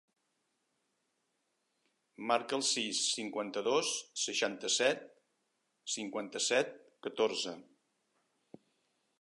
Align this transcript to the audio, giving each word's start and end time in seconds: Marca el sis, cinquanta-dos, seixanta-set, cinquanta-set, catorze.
Marca 2.31 2.57
el 2.59 2.63
sis, 2.69 3.03
cinquanta-dos, 3.17 3.91
seixanta-set, 4.23 5.05
cinquanta-set, 5.97 6.77
catorze. 7.09 7.59